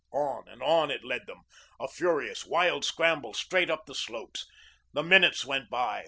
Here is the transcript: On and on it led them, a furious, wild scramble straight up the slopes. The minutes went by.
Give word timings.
On 0.13 0.47
and 0.47 0.63
on 0.63 0.89
it 0.89 1.03
led 1.03 1.27
them, 1.27 1.43
a 1.79 1.87
furious, 1.87 2.43
wild 2.43 2.83
scramble 2.83 3.35
straight 3.35 3.69
up 3.69 3.85
the 3.85 3.93
slopes. 3.93 4.47
The 4.93 5.03
minutes 5.03 5.45
went 5.45 5.69
by. 5.69 5.99